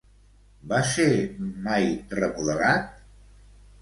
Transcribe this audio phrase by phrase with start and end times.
[0.71, 1.05] Va ser
[1.67, 1.85] mai
[2.21, 2.89] remodelat?